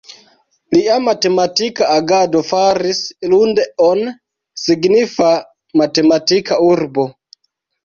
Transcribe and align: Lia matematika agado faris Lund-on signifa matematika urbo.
Lia 0.75 0.93
matematika 1.07 1.89
agado 1.97 2.41
faris 2.47 3.03
Lund-on 3.35 4.03
signifa 4.65 5.31
matematika 5.85 6.61
urbo. 6.73 7.09